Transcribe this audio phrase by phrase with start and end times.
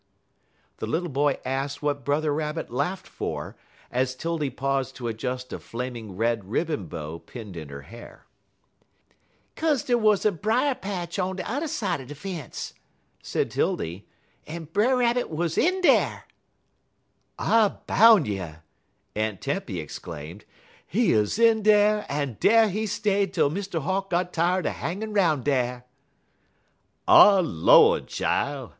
[0.77, 3.55] The little boy asked what Brother Rabbit laughed for,
[3.91, 8.25] as 'Tildy paused to adjust a flaming red ribbon bow pinned in her hair.
[9.55, 12.73] "'Kaze dey wuz a brier patch on t'er side de fence,"
[13.21, 14.07] said 'Tildy,
[14.47, 16.23] "en Brer Rabbit wuz in dar."
[17.37, 18.55] "I boun' you!"
[19.15, 20.45] Aunt Tempy exclaimed.
[20.87, 23.79] "He 'uz in dar, en dar he stayed tel Mr.
[23.83, 25.85] Hawk got tired er hangin' 'roun' dar."
[27.07, 28.69] "Ah, Lord, chile!"